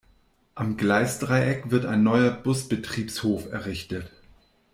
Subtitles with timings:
[0.55, 4.09] Am Gleisdreieck wird ein neuer Busbetriebshof errichtet.